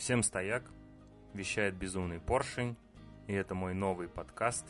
[0.00, 0.62] Всем стояк,
[1.34, 2.74] вещает безумный поршень,
[3.26, 4.64] и это мой новый подкаст.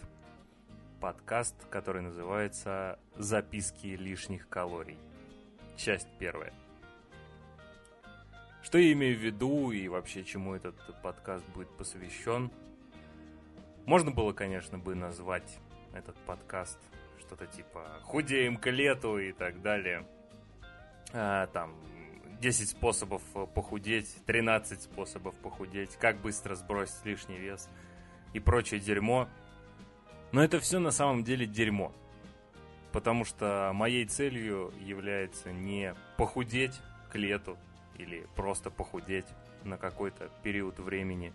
[1.00, 4.98] Подкаст, который называется «Записки лишних калорий».
[5.76, 6.52] Часть первая.
[8.64, 12.50] Что я имею в виду и вообще чему этот подкаст будет посвящен?
[13.86, 15.60] Можно было, конечно, бы назвать
[15.92, 16.80] этот подкаст
[17.20, 20.04] что-то типа «Худеем к лету» и так далее.
[21.12, 21.72] А, там
[22.40, 23.22] 10 способов
[23.54, 27.68] похудеть, 13 способов похудеть, как быстро сбросить лишний вес
[28.32, 29.28] и прочее дерьмо.
[30.32, 31.92] Но это все на самом деле дерьмо.
[32.92, 36.80] Потому что моей целью является не похудеть
[37.12, 37.56] к лету
[37.98, 39.26] или просто похудеть
[39.62, 41.32] на какой-то период времени.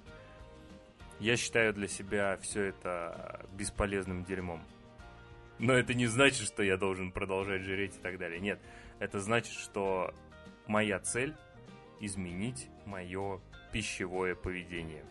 [1.19, 4.61] Я считаю для себя все это бесполезным дерьмом.
[5.59, 8.41] Но это не значит, что я должен продолжать жреть и так далее.
[8.41, 8.59] Нет,
[8.99, 10.13] это значит, что
[10.67, 11.35] моя цель–
[11.99, 13.39] изменить мое
[13.71, 15.05] пищевое поведение.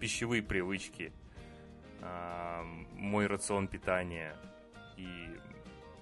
[0.00, 1.12] Пищевые привычки,
[2.00, 2.62] э,
[2.94, 4.36] мой рацион питания
[4.96, 5.28] и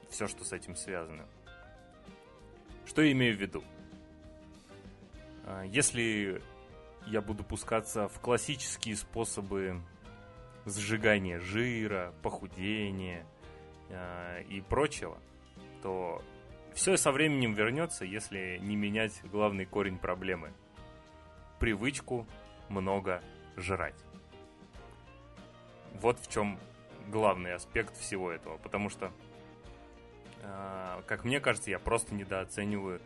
[0.09, 1.27] все, что с этим связано.
[2.87, 3.62] Что я имею в виду?
[5.67, 6.42] Если
[7.06, 9.81] я буду пускаться в классические способы
[10.67, 13.27] сжигания жира, похудения
[13.89, 15.19] э, и прочего,
[15.83, 16.22] то
[16.81, 20.50] все со временем вернется, если не менять главный корень проблемы.
[21.59, 22.27] Привычку
[22.70, 23.22] много
[23.59, 24.03] жрать.
[25.92, 26.59] Вот в чем
[27.09, 28.56] главный аспект всего этого.
[28.56, 29.12] Потому что,
[30.42, 33.03] э, как мне кажется, я просто недооцениваю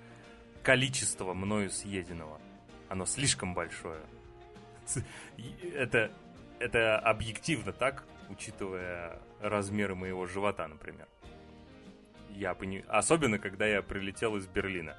[0.63, 2.41] количество мною съеденного.
[2.89, 4.03] Оно слишком большое.
[5.75, 6.13] Это,
[6.61, 11.09] это объективно так, учитывая размеры моего живота, например
[12.35, 12.85] я пони...
[12.89, 14.97] Особенно, когда я прилетел из Берлина.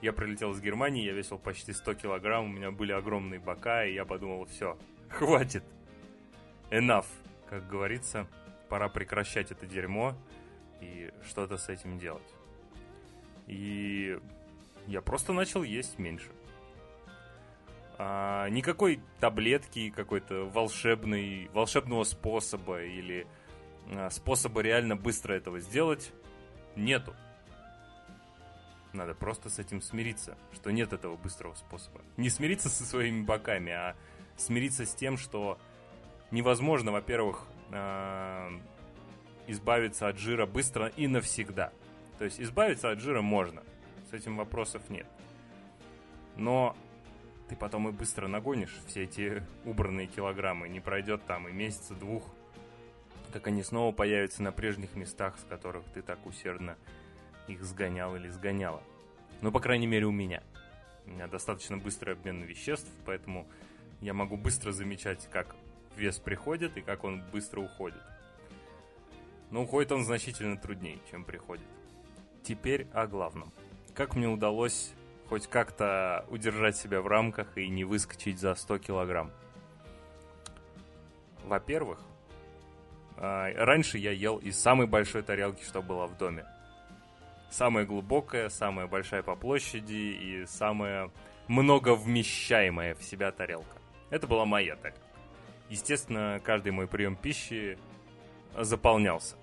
[0.00, 3.94] Я прилетел из Германии, я весил почти 100 килограмм, у меня были огромные бока, и
[3.94, 4.76] я подумал, все,
[5.08, 5.64] хватит.
[6.70, 7.06] Enough,
[7.48, 8.26] как говорится.
[8.68, 10.14] Пора прекращать это дерьмо
[10.80, 12.22] и что-то с этим делать.
[13.46, 14.18] И
[14.86, 16.30] я просто начал есть меньше.
[17.98, 23.26] А, никакой таблетки, какой-то волшебный, волшебного способа или
[23.90, 26.12] а, способа реально быстро этого сделать
[26.76, 27.14] нету.
[28.92, 32.00] Надо просто с этим смириться, что нет этого быстрого способа.
[32.16, 33.96] Не смириться со своими боками, а
[34.36, 35.58] смириться с тем, что
[36.30, 38.50] невозможно, во-первых, э,
[39.46, 41.72] избавиться от жира быстро и навсегда.
[42.18, 43.62] То есть избавиться от жира можно,
[44.10, 45.06] с этим вопросов нет.
[46.36, 46.76] Но
[47.48, 50.68] ты потом и быстро нагонишь все эти убранные килограммы.
[50.68, 52.24] Не пройдет там и месяца двух,
[53.32, 56.76] как они снова появятся на прежних местах, с которых ты так усердно
[57.48, 58.82] их сгонял или сгоняла.
[59.40, 60.42] Ну, по крайней мере, у меня.
[61.06, 63.48] У меня достаточно быстрый обмен веществ, поэтому
[64.00, 65.56] я могу быстро замечать, как
[65.96, 68.02] вес приходит и как он быстро уходит.
[69.50, 71.66] Но уходит он значительно труднее, чем приходит.
[72.42, 73.52] Теперь о главном.
[73.94, 74.92] Как мне удалось
[75.28, 79.30] хоть как-то удержать себя в рамках и не выскочить за 100 килограмм?
[81.44, 82.00] Во-первых,
[83.22, 86.44] раньше я ел из самой большой тарелки, что была в доме.
[87.50, 91.10] Самая глубокая, самая большая по площади и самая
[91.46, 93.78] многовмещаемая в себя тарелка.
[94.10, 95.00] Это была моя тарелка.
[95.68, 97.78] Естественно, каждый мой прием пищи
[98.58, 99.36] заполнялся.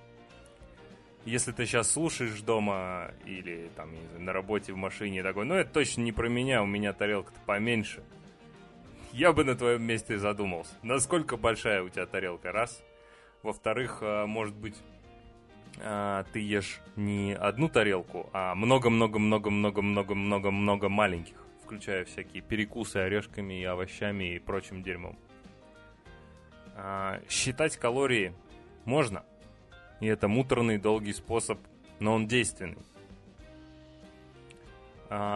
[1.26, 5.72] Если ты сейчас слушаешь дома или там знаю, на работе в машине такой, ну это
[5.72, 8.04] точно не про меня, у меня тарелка-то поменьше.
[9.14, 12.84] Я бы на твоем месте задумался, насколько большая у тебя тарелка, раз–
[13.44, 14.76] во-вторых, э, может быть,
[15.78, 24.36] э, ты ешь не одну тарелку, а много-много-много-много-много-много-много маленьких, включая всякие перекусы орешками и овощами
[24.36, 25.18] и прочим дерьмом.
[26.76, 28.34] А, считать калории
[28.86, 29.24] можно,
[30.00, 31.60] и это муторный долгий способ,
[32.00, 32.78] но он действенный.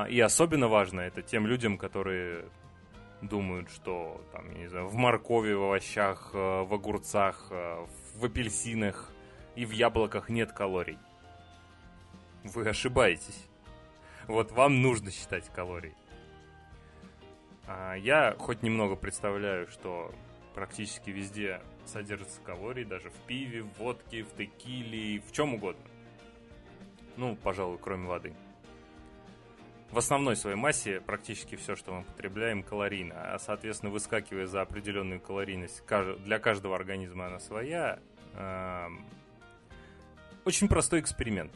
[0.10, 2.46] И особенно важно это тем людям, которые
[3.28, 8.26] думают, что там, я не знаю, в моркови, в овощах, э, в огурцах, э, в
[8.26, 9.12] апельсинах
[9.56, 10.98] и в яблоках нет калорий.
[12.44, 13.48] Вы ошибаетесь.
[14.28, 15.96] Вот вам нужно считать калории.
[17.66, 20.14] А я хоть немного представляю, что
[20.54, 25.86] практически везде содержатся калории, даже в пиве, в водке, в текиле, в чем угодно.
[27.16, 28.34] Ну, пожалуй, кроме воды
[29.94, 33.36] в основной своей массе практически все, что мы потребляем, калорийно.
[33.36, 35.84] А, соответственно, выскакивая за определенную калорийность,
[36.26, 38.00] для каждого организма она своя.
[40.46, 41.52] Очень простой эксперимент.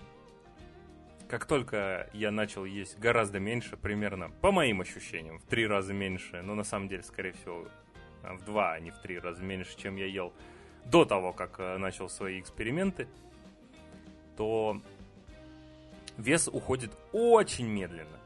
[1.27, 6.41] как только я начал есть гораздо меньше, примерно, по моим ощущениям, в три раза меньше,
[6.41, 7.67] но на самом деле, скорее всего,
[8.23, 10.33] в два, а не в три раза меньше, чем я ел
[10.85, 13.09] до того, как э, начал свои эксперименты,
[14.37, 14.81] то
[16.17, 18.19] вес уходит очень медленно,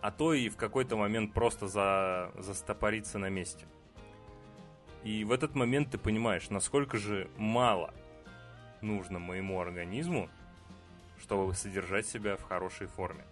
[0.00, 3.66] а то и в какой-то момент просто за, застопорится на месте.
[5.04, 7.94] И в этот момент ты понимаешь, насколько же мало
[8.80, 10.28] нужно моему организму,
[11.20, 13.24] чтобы содержать себя в хорошей форме.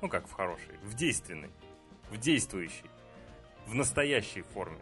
[0.00, 1.50] Ну как в хорошей, в действенной,
[2.10, 2.90] в действующей,
[3.66, 4.78] в настоящей форме.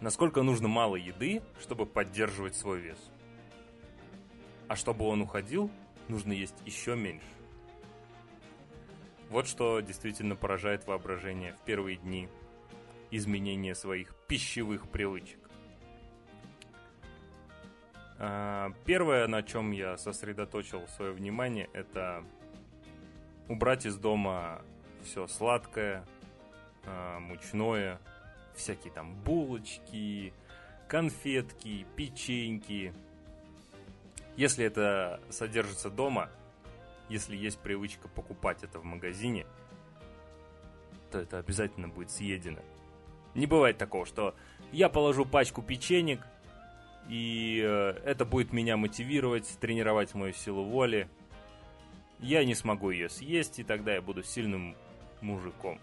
[0.00, 2.98] Насколько нужно мало еды, чтобы поддерживать свой вес.
[4.68, 5.70] А чтобы он уходил,
[6.08, 7.26] нужно есть еще меньше.
[9.34, 12.28] Вот что действительно поражает воображение в первые дни
[13.10, 15.40] изменения своих пищевых привычек.
[18.16, 22.24] А, первое, на чем я сосредоточил свое внимание, это
[23.48, 24.62] убрать из дома
[25.02, 26.06] все сладкое,
[26.86, 27.98] а, мучное,
[28.54, 30.32] всякие там булочки,
[30.86, 32.94] конфетки, печеньки.
[34.36, 36.30] Если это содержится дома,
[37.08, 39.46] если есть привычка покупать это в магазине,
[41.10, 42.60] то это обязательно будет съедено.
[43.34, 44.34] Не бывает такого, что
[44.72, 46.20] я положу пачку печенек,
[47.08, 51.08] и э, это будет меня мотивировать, тренировать мою силу воли.
[52.20, 54.76] Я не смогу ее съесть, и тогда я буду сильным
[55.20, 55.78] мужиком.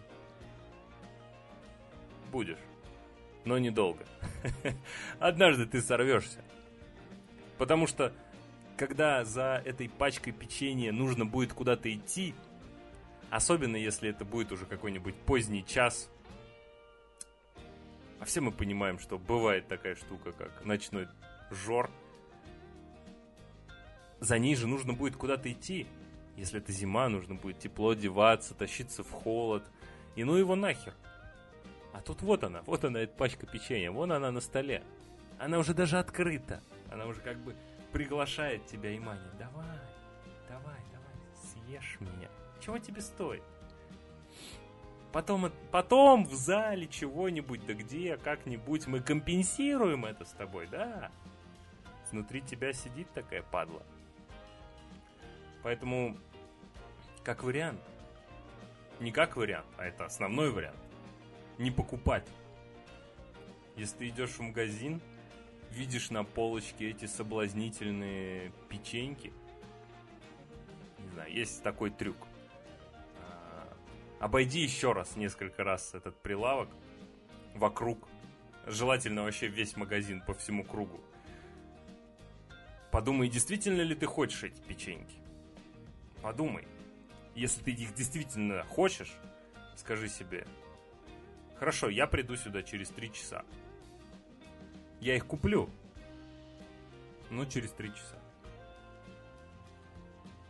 [2.31, 2.57] Будешь.
[3.45, 4.06] Но недолго.
[5.19, 6.44] Однажды ты сорвешься.
[7.57, 8.13] Потому что,
[8.81, 12.33] когда за этой пачкой печенья нужно будет куда-то идти,
[13.30, 16.10] особенно если это будет уже какой-нибудь поздний час,
[18.19, 21.07] а все мы понимаем, что бывает такая штука, как ночной
[21.51, 21.92] жор.
[24.19, 25.86] За ней же нужно будет куда-то идти.
[26.36, 29.63] Если это зима, нужно будет тепло одеваться, тащиться в холод.
[30.16, 30.95] И ну его нахер.
[31.94, 34.81] А тут вот она, вот она, эта пачка печенья, вон она на столе.
[35.38, 36.63] Она уже даже открыта.
[36.92, 37.56] Она уже как бы
[37.92, 39.38] приглашает тебя и манит.
[39.38, 39.80] Давай,
[40.48, 42.30] давай, давай, съешь меня.
[42.60, 43.44] Чего тебе стоит?
[45.12, 51.12] Потом, потом в зале чего-нибудь, да где, как-нибудь мы компенсируем это с тобой, да?
[52.12, 53.84] Внутри тебя сидит такая падла.
[55.64, 56.18] Поэтому,
[57.24, 57.82] как вариант,
[59.00, 60.80] не как вариант, а это основной вариант,
[61.58, 62.28] не покупать.
[63.76, 65.02] Если ты идешь в магазин,
[65.71, 69.33] видишь на полочке эти соблазнительные печеньки,
[71.00, 72.27] не знаю, есть такой трюк
[74.21, 76.69] Обойди еще раз, несколько раз этот прилавок
[77.56, 78.07] вокруг.
[78.68, 81.01] Желательно вообще весь магазин по всему кругу.
[82.91, 85.15] Подумай, действительно ли ты хочешь эти печеньки.
[86.21, 86.68] Подумай.
[87.33, 89.12] Если ты их действительно хочешь,
[89.75, 90.45] скажи себе,
[91.57, 93.44] хорошо, я приду сюда через три часа.
[95.01, 95.69] Я их куплю.
[97.31, 98.18] Ну, через три часа.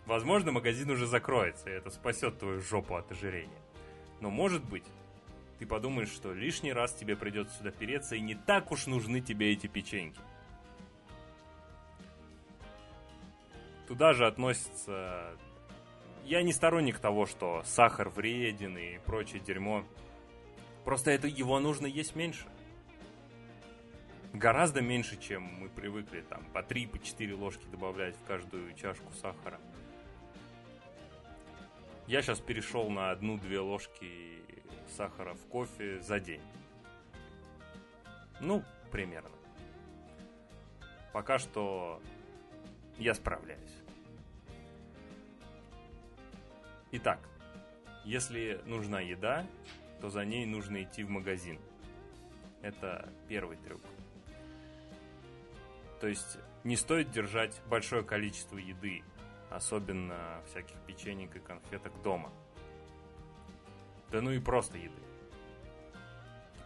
[0.05, 3.61] Возможно, магазин уже закроется, и это спасет твою жопу от ожирения.
[4.19, 4.83] Но может быть,
[5.57, 9.53] ты подумаешь, что лишний раз тебе придется сюда переться, и не так уж нужны тебе
[9.53, 10.19] эти печеньки.
[13.87, 15.37] Туда же относится...
[16.25, 19.85] Я не сторонник того, что сахар вреден и прочее дерьмо.
[20.83, 22.47] Просто это его нужно есть меньше.
[24.33, 29.59] Гораздо меньше, чем мы привыкли там по 3-4 по ложки добавлять в каждую чашку сахара.
[32.07, 34.41] Я сейчас перешел на одну-две ложки
[34.95, 36.41] сахара в кофе за день.
[38.39, 39.35] Ну, примерно.
[41.11, 42.01] Пока что
[42.97, 43.75] я справляюсь.
[46.93, 47.19] Итак,
[48.05, 49.45] если нужна еда,
[49.99, 51.59] то за ней нужно идти в магазин.
[52.61, 53.81] Это первый трюк.
[56.01, 59.03] То есть не стоит держать большое количество еды
[59.51, 62.31] особенно всяких печенек и конфеток дома.
[64.09, 65.01] Да ну и просто еды.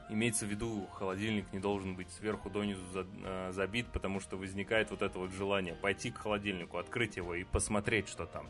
[0.08, 5.02] Имеется в виду, холодильник не должен быть сверху донизу э, забит, потому что возникает вот
[5.02, 8.48] это вот желание пойти к холодильнику, открыть его и посмотреть, что там.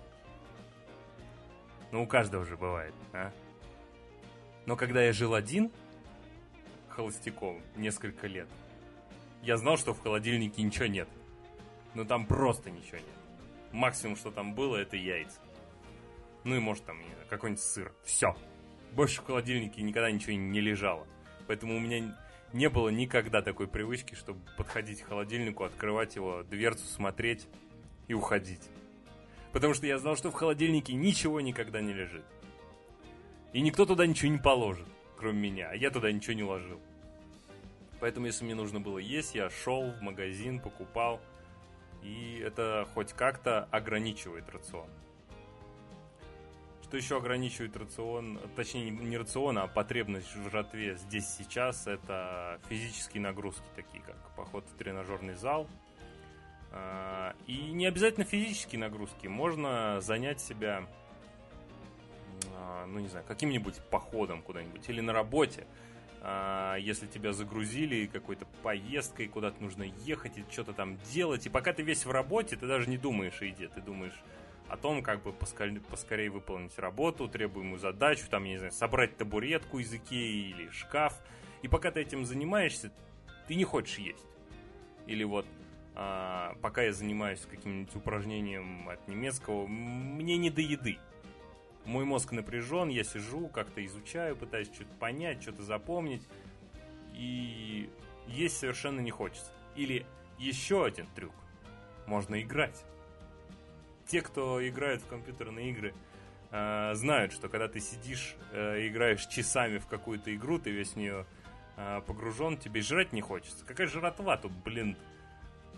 [1.93, 3.31] Ну, у каждого же бывает, а?
[4.65, 5.71] Но когда я жил один,
[6.89, 8.49] холостяком, несколько лет,
[9.45, 11.07] я знал, что в холодильнике ничего нет.
[11.93, 13.15] Но там просто ничего нет
[13.75, 15.39] максимум, что там было, это яйца.
[16.43, 16.97] Ну и может там
[17.29, 17.93] какой-нибудь сыр.
[18.03, 18.35] Все.
[18.93, 21.05] Больше в холодильнике никогда ничего не лежало.
[21.47, 22.15] Поэтому у меня
[22.53, 27.47] не было никогда такой привычки, чтобы подходить к холодильнику, открывать его, дверцу смотреть
[28.07, 28.69] и уходить.
[29.51, 32.25] Потому что я знал, что в холодильнике ничего никогда не лежит.
[33.53, 34.87] И никто туда ничего не положит,
[35.17, 35.69] кроме меня.
[35.69, 36.79] А я туда ничего не ложил.
[38.05, 41.19] Поэтому, если мне нужно было есть, я шел в магазин, покупал.
[42.03, 44.87] И это хоть как-то ограничивает рацион.
[46.83, 53.23] Что еще ограничивает рацион, точнее не рацион, а потребность в жратве здесь сейчас, это физические
[53.23, 55.67] нагрузки, такие как поход в тренажерный зал.
[56.73, 60.87] А, и не обязательно физические нагрузки, можно занять себя,
[62.53, 65.65] а, ну не знаю, каким-нибудь походом куда-нибудь или на работе.
[66.27, 71.71] А, если тебя загрузили какой-то поездкой, куда-то нужно ехать и что-то там делать, и пока
[71.71, 74.19] ты весь в работе, ты даже не думаешь еде, ты думаешь
[74.67, 79.15] о том, как бы поскорее, поскорее выполнить работу, требуемую задачу, там, я не знаю, собрать
[79.17, 81.13] табуретку из Икеи или шкаф.
[81.61, 82.91] И пока ты этим занимаешься,
[83.47, 84.25] ты не хочешь есть.
[85.05, 85.45] Или вот,
[85.93, 90.97] а, пока я занимаюсь каким-нибудь упражнением от немецкого, мне не до еды.
[91.85, 96.27] Мой мозг напряжен, я сижу, как-то изучаю, пытаюсь что-то понять, что-то запомнить.
[97.13, 97.89] И
[98.27, 99.51] есть совершенно не хочется.
[99.75, 100.05] Или
[100.37, 101.33] еще один трюк.
[102.07, 102.83] Можно играть
[104.07, 105.93] те, кто играют в компьютерные игры,
[106.51, 110.95] э, знают, что когда ты сидишь, э, играешь часами в какую-то игру, ты весь в
[110.95, 111.25] нее
[111.77, 113.65] э, погружен, тебе жрать не хочется.
[113.65, 114.97] Какая жратва тут, блин,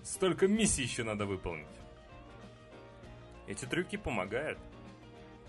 [0.04, 1.68] столько миссий еще надо выполнить.
[3.48, 4.60] Эти трюки помогают.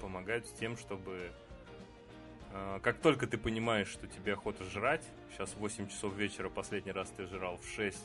[0.00, 1.32] Помогают с тем, чтобы
[2.52, 7.10] э, как только ты понимаешь, что тебе охота жрать, сейчас 8 часов вечера, последний раз
[7.16, 7.98] ты жрал в 6,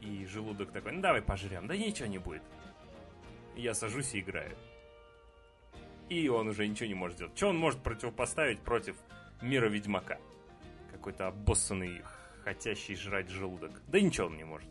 [0.00, 2.42] и желудок такой, ну давай пожрем, да ничего не будет
[3.56, 4.56] я сажусь и играю.
[6.08, 7.36] И он уже ничего не может сделать.
[7.36, 8.96] Что он может противопоставить против
[9.40, 10.18] мира Ведьмака?
[10.90, 12.02] Какой-то обоссанный,
[12.44, 13.80] хотящий жрать желудок.
[13.88, 14.68] Да ничего он не может.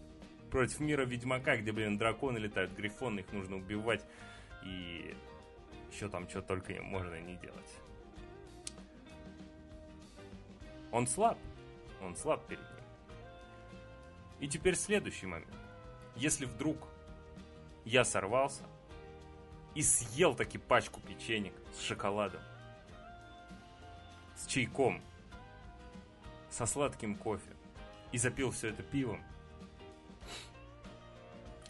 [0.52, 4.06] Против мира Ведьмака, где, блин, драконы летают, грифоны, их нужно убивать.
[4.64, 5.16] И
[5.92, 7.80] еще там что только можно не делать.
[10.92, 11.38] Он слаб.
[12.02, 12.86] Он слаб перед ним.
[14.40, 15.54] И теперь следующий момент.
[16.16, 16.88] Если вдруг
[17.86, 18.64] я сорвался
[19.76, 22.42] и съел таки пачку печенек с шоколадом,
[24.36, 25.02] с чайком,
[26.50, 27.52] со сладким кофе
[28.12, 29.24] и запил все это пивом.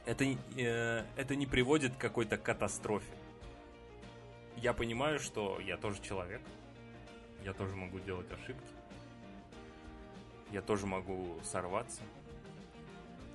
[0.05, 3.20] Это, э, это не приводит к какой-то катастрофе.
[4.61, 6.41] Я понимаю, что я тоже человек.
[7.43, 8.69] Я тоже могу делать ошибки.
[10.51, 12.01] Я тоже могу сорваться.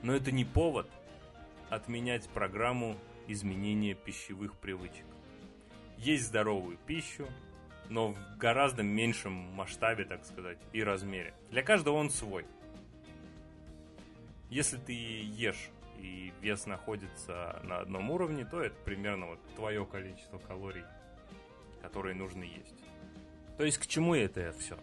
[0.03, 0.89] Но это не повод
[1.69, 5.05] отменять программу изменения пищевых привычек.
[5.99, 7.27] Есть здоровую пищу,
[7.89, 11.35] но в гораздо меньшем масштабе, так сказать, и размере.
[11.51, 12.47] Для каждого он свой.
[14.49, 20.39] Если ты ешь и вес находится на одном уровне, то это примерно вот твое количество
[20.39, 20.85] калорий,
[21.87, 22.75] которые нужно есть.
[23.59, 24.77] То есть к чему это все?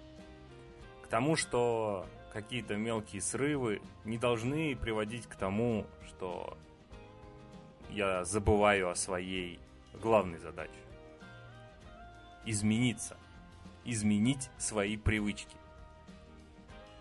[1.04, 6.58] К тому, что какие-то мелкие срывы не должны приводить к тому, что
[7.90, 9.60] я забываю о своей
[10.02, 10.72] главной задаче.
[12.46, 13.18] Измениться.
[13.84, 15.58] Изменить свои привычки.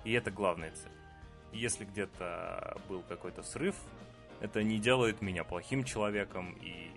[0.02, 0.90] И это главная цель.
[1.52, 3.76] Если где-то был какой-то срыв,
[4.40, 6.90] это не делает меня плохим человеком и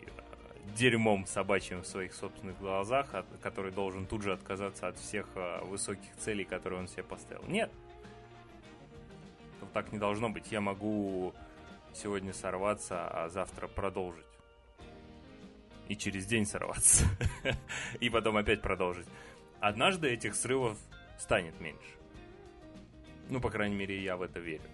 [0.74, 5.64] дерьмом собачьим в своих собственных глазах, от, который должен тут же отказаться от всех э,
[5.66, 7.44] высоких целей, которые он себе поставил.
[7.48, 7.72] Нет.
[9.74, 10.52] Так не должно быть.
[10.52, 11.34] Я могу
[11.94, 14.26] сегодня сорваться, а завтра продолжить.
[15.88, 17.06] И через день сорваться.
[18.00, 19.08] И потом опять продолжить.
[19.60, 20.78] Однажды этих срывов
[21.18, 21.96] станет меньше.
[23.30, 24.70] Ну, по крайней мере, я в это верю.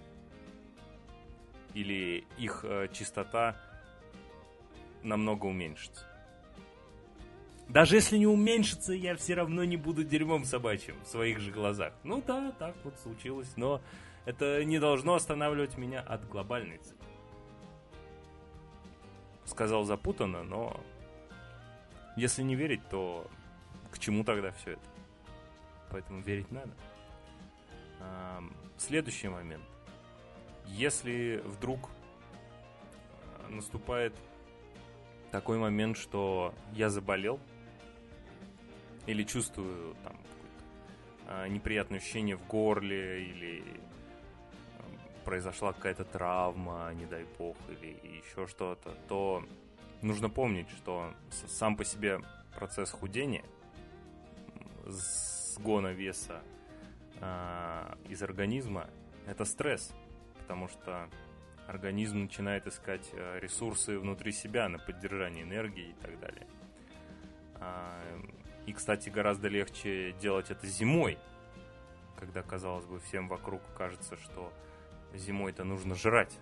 [1.74, 3.56] Или их э, частота
[5.04, 6.06] намного уменьшится.
[7.70, 11.94] Даже если не уменьшится, я все равно не буду дерьмом собачьим в своих же глазах.
[12.04, 13.82] Ну да, так вот случилось, но
[14.26, 17.02] это не должно останавливать меня от глобальной цели
[19.52, 20.80] сказал запутанно, но
[22.16, 23.28] если не верить, то
[23.92, 24.82] к чему тогда все это?
[25.90, 26.72] Поэтому верить надо.
[28.78, 29.64] Следующий момент.
[30.66, 31.90] Если вдруг
[33.38, 34.14] а, наступает
[35.32, 37.40] такой момент, что я заболел,
[39.08, 40.18] или чувствую там
[41.28, 43.64] а, неприятное ощущение в горле, или
[45.24, 49.44] произошла какая-то травма, не дай бог, или еще что-то, то
[50.02, 51.14] нужно помнить, что
[51.48, 52.20] сам по себе
[52.58, 53.46] процесс худения,
[54.86, 56.42] сгона веса
[57.22, 58.90] э, из организма,
[59.28, 59.94] это стресс,
[60.40, 61.10] потому что
[61.68, 66.48] организм начинает искать э, ресурсы внутри себя на поддержание энергии и так далее.
[67.56, 68.02] А,
[68.66, 71.18] и, кстати, гораздо легче делать это зимой,
[72.18, 74.52] когда, казалось бы, всем вокруг кажется, что
[75.14, 76.38] зимой-то нужно жрать.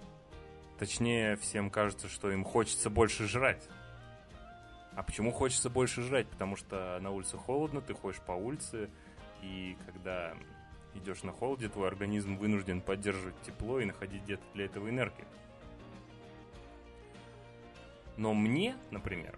[0.77, 3.67] Точнее, всем кажется, что им хочется больше жрать.
[4.95, 6.27] А почему хочется больше жрать?
[6.27, 8.89] Потому что на улице холодно, ты ходишь по улице,
[9.41, 10.35] и когда
[10.95, 15.27] идешь на холоде, твой организм вынужден поддерживать тепло и находить где-то для этого энергию.
[18.17, 19.37] Но мне, например,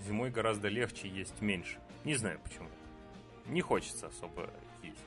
[0.00, 1.80] зимой гораздо легче есть меньше.
[2.04, 2.68] Не знаю почему.
[3.46, 4.50] Не хочется особо
[4.82, 5.04] есть.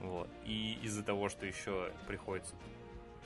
[0.00, 0.28] Вот.
[0.44, 2.54] И из-за того, что еще приходится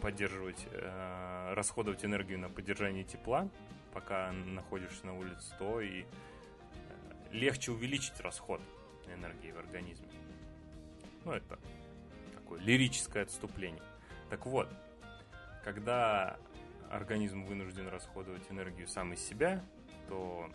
[0.01, 3.49] поддерживать, э, расходовать энергию на поддержание тепла,
[3.93, 6.07] пока находишься на улице, то и э,
[7.33, 8.61] легче увеличить расход
[9.13, 10.07] энергии в организме.
[11.25, 11.59] Ну, это
[12.35, 13.83] такое лирическое отступление.
[14.31, 14.69] Так вот,
[15.65, 16.39] когда
[16.91, 19.63] организм вынужден расходовать энергию сам из себя,
[20.09, 20.51] то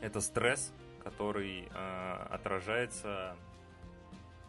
[0.00, 0.72] это стресс,
[1.02, 3.36] который э, отражается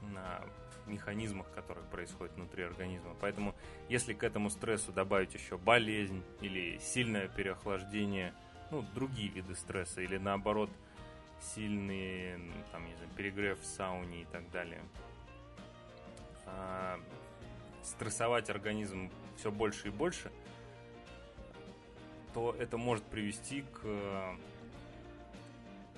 [0.02, 0.42] на
[0.86, 3.16] механизмах, которые происходят внутри организма.
[3.22, 3.56] Поэтому,
[3.90, 8.34] если к этому стрессу добавить еще болезнь или сильное переохлаждение,
[8.72, 10.70] ну, другие виды стресса, или наоборот,
[11.42, 12.40] сильный,
[12.72, 14.82] там, не знаю, перегрев в сауне и так далее,
[16.46, 17.00] а,
[17.84, 20.32] стрессовать организм все больше и больше,
[22.34, 24.38] то это может привести к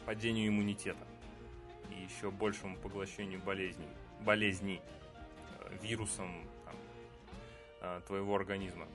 [0.05, 1.05] падению иммунитета
[1.89, 3.87] и еще большему поглощению болезней,
[4.21, 4.81] болезней
[5.59, 6.75] э, вирусом там,
[7.81, 8.87] э, твоего организма.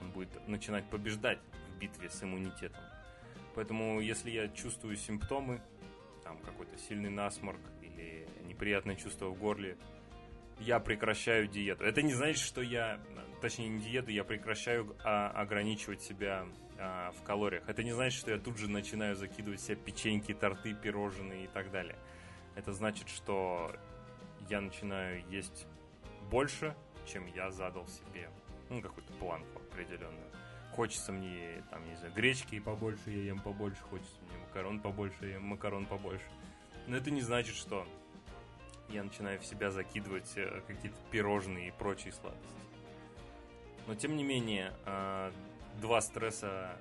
[0.00, 2.82] Он будет начинать побеждать в битве с иммунитетом.
[3.54, 5.60] Поэтому, если я чувствую симптомы,
[6.30, 9.76] там какой-то сильный насморк или неприятное чувство в горле,
[10.60, 11.82] я прекращаю диету.
[11.82, 13.00] Это не значит, что я,
[13.40, 16.46] точнее не диету, я прекращаю а, ограничивать себя
[16.78, 17.68] а, в калориях.
[17.68, 21.72] Это не значит, что я тут же начинаю закидывать себе печеньки, торты, пирожные и так
[21.72, 21.98] далее.
[22.54, 23.74] Это значит, что
[24.48, 25.66] я начинаю есть
[26.30, 28.30] больше, чем я задал себе.
[28.68, 30.30] Ну, какую-то планку определенную.
[30.76, 34.19] Хочется мне, там, не знаю, гречки побольше, я ем побольше, хочется
[34.50, 36.24] макарон побольше, ем макарон побольше.
[36.88, 37.86] Но это не значит, что
[38.88, 42.44] я начинаю в себя закидывать э, какие-то пирожные и прочие сладости.
[43.86, 45.32] Но тем не менее, а,
[45.80, 46.76] два стресса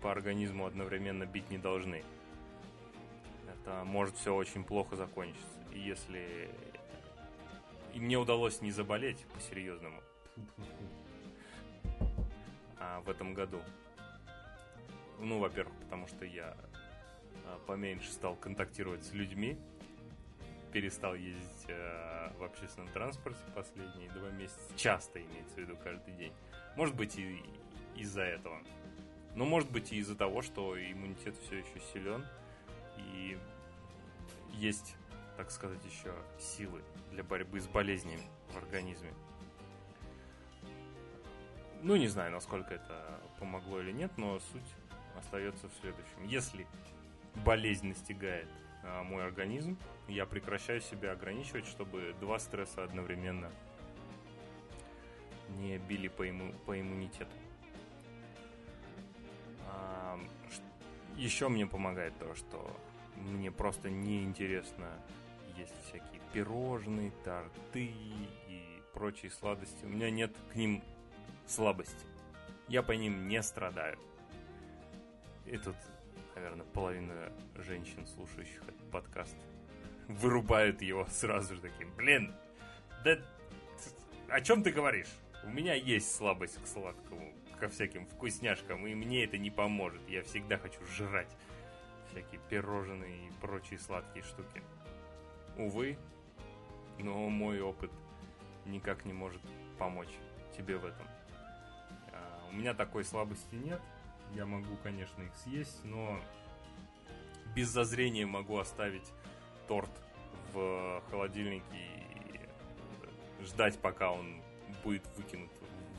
[0.00, 2.02] по организму одновременно бить не должны.
[3.46, 5.46] Это может все очень плохо закончиться.
[5.72, 6.50] И если
[7.94, 10.00] и мне удалось не заболеть по-серьезному
[12.78, 13.60] а в этом году.
[15.20, 16.56] Ну, во-первых, потому что я
[17.66, 19.58] поменьше стал контактировать с людьми,
[20.72, 24.60] перестал ездить э, в общественном транспорте последние два месяца.
[24.76, 26.32] Часто имеется в виду каждый день.
[26.76, 27.42] Может быть и
[27.96, 28.58] из-за этого.
[29.34, 32.24] Но может быть и из-за того, что иммунитет все еще силен.
[32.98, 33.38] И
[34.54, 34.96] есть,
[35.36, 39.12] так сказать, еще силы для борьбы с болезнями в организме.
[41.82, 44.62] Ну, не знаю, насколько это помогло или нет, но суть
[45.18, 46.24] остается в следующем.
[46.24, 46.66] Если
[47.36, 48.48] болезнь настигает
[48.82, 53.50] а, мой организм, я прекращаю себя ограничивать, чтобы два стресса одновременно
[55.58, 57.30] не били по, имму, по иммунитету.
[59.66, 60.18] А,
[61.16, 62.76] еще мне помогает то, что
[63.16, 64.88] мне просто неинтересно
[65.56, 67.92] есть всякие пирожные, торты
[68.48, 69.84] и прочие сладости.
[69.84, 70.82] У меня нет к ним
[71.46, 72.06] слабости.
[72.68, 73.98] Я по ним не страдаю.
[75.46, 75.76] И тут
[76.34, 79.36] наверное, половина женщин, слушающих этот подкаст,
[80.08, 81.90] вырубают его сразу же таким.
[81.96, 82.34] Блин,
[83.04, 83.18] да
[84.28, 85.12] о чем ты говоришь?
[85.44, 90.00] У меня есть слабость к сладкому, ко всяким вкусняшкам, и мне это не поможет.
[90.08, 91.28] Я всегда хочу жрать
[92.10, 94.62] всякие пирожные и прочие сладкие штуки.
[95.58, 95.98] Увы,
[96.98, 97.90] но мой опыт
[98.64, 99.42] никак не может
[99.78, 100.12] помочь
[100.56, 101.06] тебе в этом.
[102.12, 103.80] А, у меня такой слабости нет,
[104.34, 106.18] я могу, конечно, их съесть, но
[107.54, 109.12] без зазрения могу оставить
[109.68, 109.90] торт
[110.52, 111.64] в холодильнике
[113.40, 114.40] и ждать, пока он
[114.84, 115.50] будет выкинут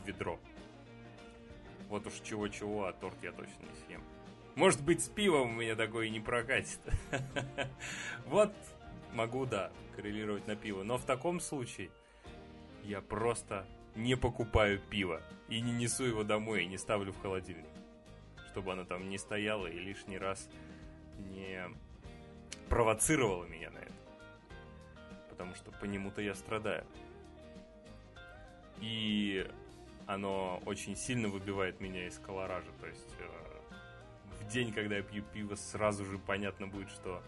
[0.03, 0.39] в ведро.
[1.89, 4.03] Вот уж чего-чего, а торт я точно не съем.
[4.55, 6.79] Может быть, с пивом у меня такое не прокатит.
[8.25, 8.53] Вот
[9.13, 10.83] могу, да, коррелировать на пиво.
[10.83, 11.91] Но в таком случае
[12.83, 17.65] я просто не покупаю пиво и не несу его домой и не ставлю в холодильник
[18.53, 20.47] чтобы она там не стояла и лишний раз
[21.17, 21.67] не
[22.69, 23.93] провоцировала меня на это.
[25.29, 26.85] Потому что по нему-то я страдаю.
[28.79, 29.49] И
[30.05, 32.69] оно очень сильно выбивает меня из колоража.
[32.79, 33.73] То есть э,
[34.39, 37.23] в день, когда я пью пиво, сразу же понятно будет, что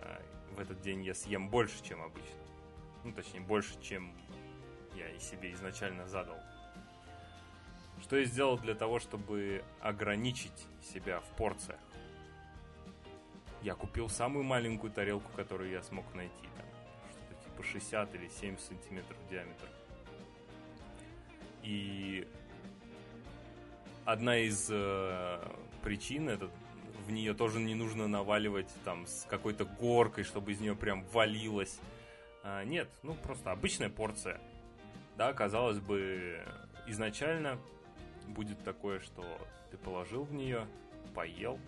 [0.00, 0.22] э,
[0.56, 2.40] в этот день я съем больше, чем обычно.
[3.04, 4.10] Ну, точнее, больше, чем
[4.96, 6.38] я и себе изначально задал.
[8.00, 11.80] Что я сделал для того, чтобы ограничить себя в порциях?
[13.62, 16.46] Я купил самую маленькую тарелку, которую я смог найти.
[16.56, 16.66] Там,
[17.10, 19.66] что-то типа 60 или 70 сантиметров диаметр.
[21.62, 22.28] И
[24.04, 25.40] одна из э,
[25.82, 26.48] причин это
[27.06, 31.78] в нее тоже не нужно наваливать там с какой-то горкой, чтобы из нее прям валилось.
[32.42, 34.40] А, нет, ну просто обычная порция.
[35.16, 36.40] Да, казалось бы,
[36.86, 37.58] изначально
[38.26, 39.24] будет такое, что
[39.70, 40.66] ты положил в нее,
[41.14, 41.58] поел,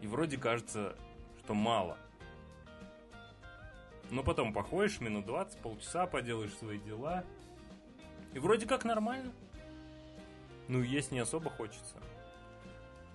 [0.00, 0.96] и вроде кажется,
[1.44, 1.96] что мало.
[4.10, 7.24] Но потом походишь минут 20, полчаса, поделаешь свои дела,
[8.34, 9.32] и вроде как нормально.
[10.68, 11.96] Ну, есть не особо хочется.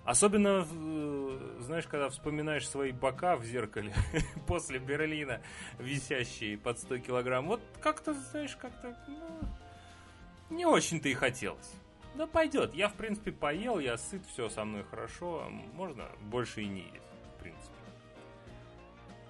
[0.04, 3.94] Особенно, э, знаешь, когда вспоминаешь свои бока в зеркале
[4.46, 5.42] после Берлина,
[5.78, 11.74] висящие под 100 килограмм, вот как-то, знаешь, как-то, ну, не очень-то и хотелось.
[12.14, 16.66] Да пойдет, я в принципе поел, я сыт, все со мной хорошо, можно больше и
[16.66, 17.74] не есть, в принципе.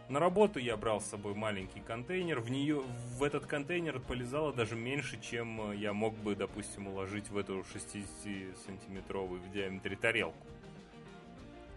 [0.08, 2.82] На работу я брал с собой маленький контейнер, в, нее,
[3.18, 9.38] в этот контейнер полезало даже меньше, чем я мог бы, допустим, уложить в эту 60-сантиметровую
[9.40, 10.46] в диаметре тарелку.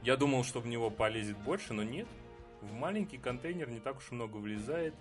[0.02, 2.08] Я думал, что в него полезет больше, но нет.
[2.62, 4.96] В маленький контейнер не так уж много влезает.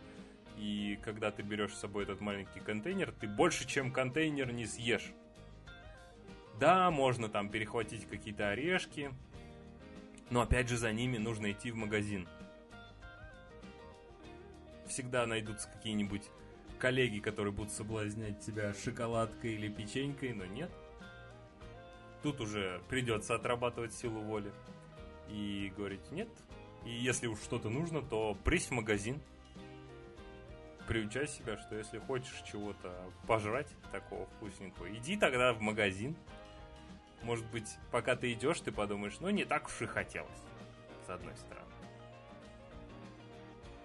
[0.58, 5.12] И когда ты берешь с собой этот маленький контейнер, ты больше, чем контейнер не съешь.
[6.60, 9.14] Да, можно там перехватить какие-то орешки,
[10.28, 12.28] но опять же за ними нужно идти в магазин.
[14.86, 16.24] Всегда найдутся какие-нибудь
[16.78, 20.70] коллеги, которые будут соблазнять тебя шоколадкой или печенькой, но нет.
[22.22, 24.52] Тут уже придется отрабатывать силу воли
[25.30, 26.28] и говорить нет.
[26.84, 29.18] И если уж что-то нужно, то прись в магазин.
[30.86, 32.92] Приучай себя, что если хочешь чего-то
[33.26, 36.14] пожрать такого вкусненького, иди тогда в магазин.
[37.22, 40.30] Может быть, пока ты идешь, ты подумаешь, ну не так уж и хотелось,
[41.06, 41.66] с одной стороны.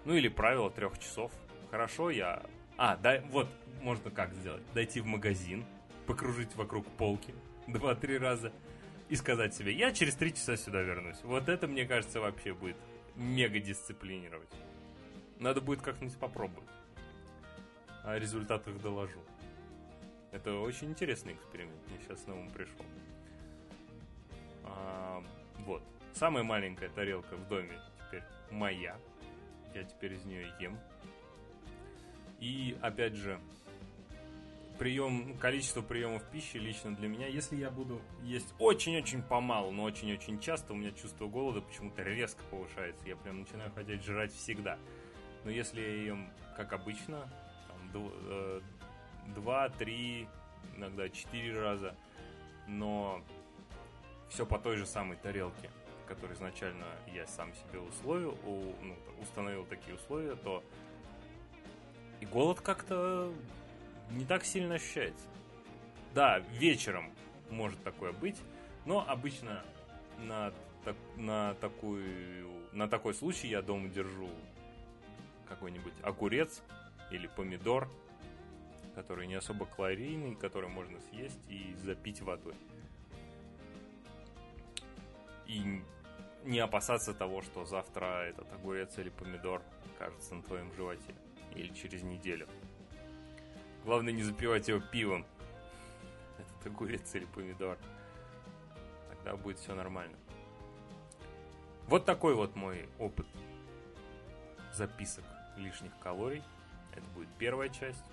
[0.04, 1.32] Ну или правило трех часов.
[1.70, 2.42] Хорошо, я...
[2.76, 3.48] А, да, вот,
[3.82, 4.62] можно как сделать.
[4.72, 5.64] Дойти в магазин,
[6.06, 7.34] покружить вокруг полки
[7.66, 8.52] два-три раза–
[9.08, 11.22] и сказать себе, я через три часа сюда вернусь.
[11.22, 12.76] Вот это, мне кажется, вообще будет
[13.14, 14.50] мега дисциплинировать.
[15.38, 16.68] Надо будет как-нибудь попробовать.
[18.02, 19.20] О результатах доложу.
[20.32, 22.84] Это очень интересный эксперимент, мне сейчас на пришел.
[25.64, 25.82] Вот.
[26.12, 28.96] Самая маленькая тарелка в доме теперь моя.
[29.74, 30.78] Я теперь из нее ем.
[32.40, 33.38] И опять же,
[34.78, 40.38] прием, количество приемов пищи лично для меня, если я буду есть очень-очень помалу, но очень-очень
[40.40, 43.06] часто, у меня чувство голода почему-то резко повышается.
[43.06, 44.78] Я прям начинаю хотеть жрать всегда.
[45.44, 47.28] Но если я ем, как обычно,
[47.68, 48.60] там, э,
[49.34, 50.28] два, три,
[50.76, 51.94] иногда четыре раза,
[52.66, 53.22] но
[54.28, 55.70] все по той же самой тарелке,
[56.06, 60.62] которую изначально я сам себе условил, у, ну, установил такие условия, то
[62.20, 63.32] и голод как-то
[64.10, 65.26] не так сильно ощущается.
[66.14, 67.12] Да, вечером
[67.50, 68.40] может такое быть,
[68.84, 69.62] но обычно
[70.18, 70.52] на,
[70.84, 74.30] так, на, такую, на такой случай я дома держу
[75.48, 76.62] какой-нибудь огурец
[77.10, 77.88] или помидор,
[78.94, 82.54] который не особо калорийный, который можно съесть и запить водой.
[85.46, 85.82] И
[86.44, 89.62] не опасаться того, что завтра этот огурец или помидор
[89.94, 91.14] окажется на твоем животе
[91.54, 92.48] или через неделю.
[93.84, 95.24] Главное не запивать его пивом.
[96.38, 97.78] Это огурец или помидор.
[99.10, 100.16] Тогда будет все нормально.
[101.88, 103.26] Вот такой вот мой опыт
[104.72, 105.24] записок
[105.56, 106.42] лишних калорий.
[106.92, 108.04] Это будет первая часть.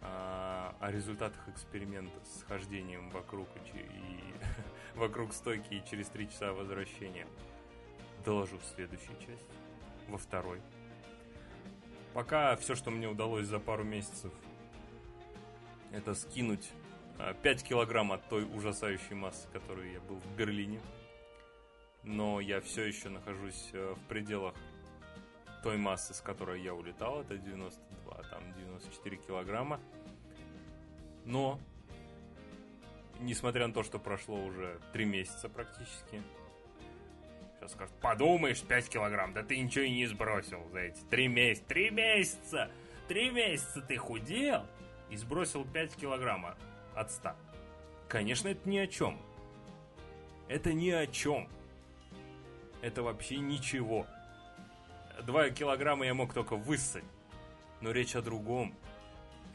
[0.00, 4.34] А, о результатах эксперимента с хождением вокруг и
[4.94, 7.26] вокруг стойки и через три часа возвращения
[8.24, 9.52] доложу в следующей части,
[10.08, 10.60] во второй.
[12.14, 14.32] Пока все, что мне удалось за пару месяцев,
[15.92, 16.70] это скинуть
[17.42, 20.80] 5 а, килограмм от той ужасающей массы, которой я был в Берлине.
[22.02, 24.54] Но я все еще нахожусь э, в пределах
[25.62, 29.80] той массы, с которой я улетал, это 92, там 94 килограмма.
[31.24, 31.60] Но,
[33.22, 36.22] несмотря на то, что прошло уже 3 месяца практически,
[37.62, 41.64] Сейчас скажут, подумаешь, 5 килограмм, да ты ничего и не сбросил за эти 3 месяца.
[41.68, 42.70] 3 месяца!
[43.06, 44.66] 3 месяца ты худел,
[45.10, 46.56] и сбросил 5 килограмма
[46.96, 47.36] от 100.
[48.08, 49.16] Конечно, это ни о чем.
[50.48, 51.48] Это ни о чем.
[52.80, 54.06] Это вообще ничего.
[55.22, 57.04] 2 килограмма я мог только высыть.
[57.80, 58.74] Но речь о другом.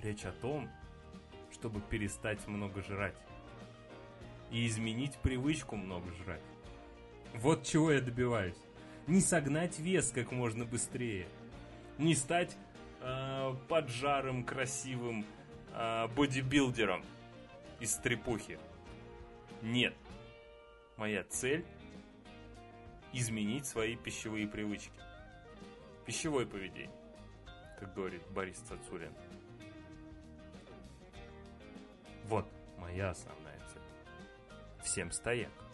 [0.01, 0.69] Речь о том,
[1.51, 3.15] чтобы перестать много жрать.
[4.51, 6.41] И изменить привычку много жрать.
[7.36, 8.57] Вот чего я добиваюсь.
[9.07, 11.27] Не согнать вес как можно быстрее.
[11.97, 12.57] Не стать
[13.01, 15.25] э, поджарым, красивым
[15.73, 17.03] э, бодибилдером
[17.79, 18.57] из стрепухи.
[19.62, 19.93] Нет.
[20.97, 21.65] Моя цель
[23.13, 24.91] изменить свои пищевые привычки.
[26.05, 26.91] Пищевое поведение,
[27.79, 29.12] как говорит Борис Цацулин.
[32.25, 32.45] Вот
[32.77, 33.46] моя основная.
[34.88, 35.66] Всем стояк.